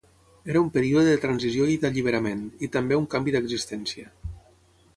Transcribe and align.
Era 0.53 0.61
un 0.61 0.69
període 0.77 1.11
de 1.15 1.19
transició 1.25 1.67
i 1.75 1.75
d'alliberament, 1.83 2.41
i 2.69 2.73
també 2.77 2.99
un 3.03 3.07
canvi 3.15 3.35
d'existència. 3.37 4.11